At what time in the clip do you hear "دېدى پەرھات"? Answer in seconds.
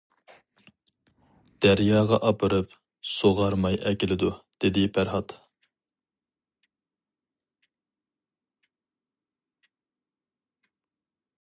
4.65-5.35